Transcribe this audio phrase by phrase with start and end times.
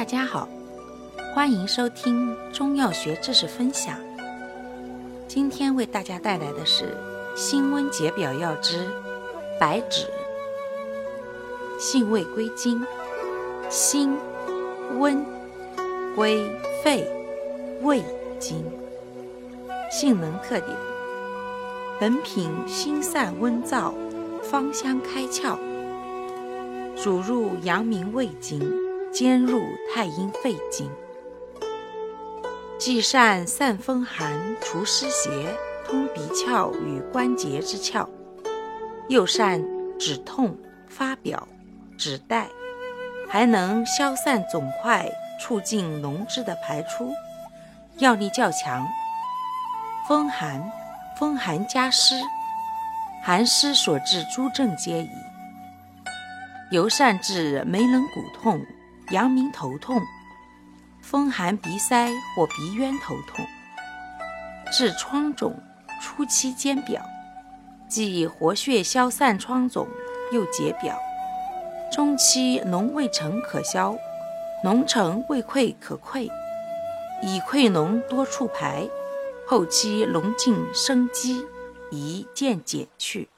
[0.00, 0.48] 大家好，
[1.34, 3.98] 欢迎收听中药学知识分享。
[5.28, 6.96] 今天为大家带来的是
[7.36, 8.88] 辛温解表药之
[9.60, 10.06] 白芷。
[11.78, 12.82] 性味归经：
[13.68, 14.16] 辛、
[14.98, 15.22] 温，
[16.16, 16.50] 归
[16.82, 17.06] 肺、
[17.82, 18.02] 胃
[18.38, 18.64] 经。
[19.92, 20.74] 性能特点：
[22.00, 23.92] 本品辛散温燥，
[24.42, 25.58] 芳香开窍，
[26.96, 28.89] 主入阳明胃经。
[29.12, 30.88] 兼入太阴肺经，
[32.78, 35.30] 既善散风寒、除湿邪、
[35.84, 38.06] 通鼻窍与关节之窍，
[39.08, 39.60] 又善
[39.98, 40.56] 止痛、
[40.88, 41.48] 发表、
[41.98, 42.46] 止带，
[43.28, 47.12] 还能消散肿块、促进脓汁的排出，
[47.98, 48.86] 药力较强。
[50.06, 50.70] 风寒，
[51.18, 52.14] 风寒加湿，
[53.24, 55.10] 寒湿所致诸症皆宜，
[56.70, 58.64] 尤善治眉棱骨痛。
[59.10, 60.00] 阳明头痛、
[61.02, 63.44] 风寒鼻塞或鼻渊头痛，
[64.72, 65.60] 治疮肿、
[66.00, 67.02] 初期兼表，
[67.88, 69.88] 既活血消散疮肿，
[70.30, 70.94] 又解表；
[71.92, 73.96] 中期脓未成可消，
[74.64, 76.30] 脓成未溃可溃，
[77.20, 78.88] 已溃脓多处排，
[79.44, 81.44] 后期脓尽生机，
[81.90, 83.28] 宜渐减去。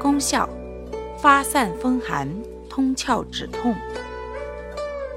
[0.00, 0.48] 功效：
[1.18, 2.28] 发散风寒。
[2.74, 3.72] 通窍止痛，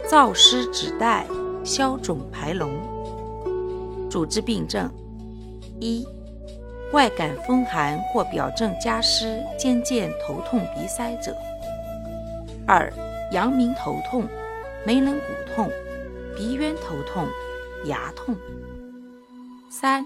[0.07, 1.25] 燥湿止带，
[1.63, 2.69] 消肿排脓。
[4.07, 4.87] 主治病症：
[5.79, 6.05] 一、
[6.93, 11.31] 外感风寒或表症加湿兼见头痛鼻塞者；
[12.67, 12.93] 二、
[13.31, 14.27] 阳明头痛、
[14.85, 15.67] 眉棱骨痛、
[16.35, 17.25] 鼻渊头痛、
[17.85, 18.35] 牙痛；
[19.67, 20.05] 三、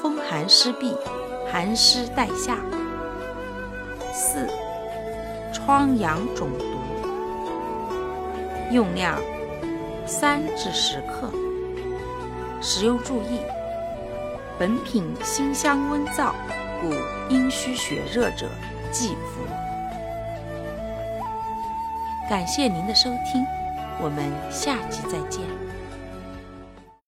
[0.00, 0.96] 风寒湿痹、
[1.52, 2.54] 寒湿带下；
[4.10, 4.48] 四。
[5.64, 6.64] 疮疡肿毒，
[8.72, 9.16] 用量
[10.04, 11.30] 三至十克。
[12.60, 13.38] 使用注意：
[14.58, 16.32] 本品辛香温燥，
[16.80, 16.92] 故
[17.32, 18.48] 阴虚血热者
[18.90, 19.40] 忌服。
[22.28, 23.46] 感谢您的收听，
[24.00, 25.42] 我们下集再见。